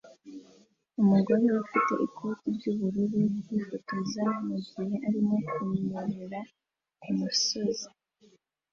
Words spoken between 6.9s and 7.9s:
kumusozi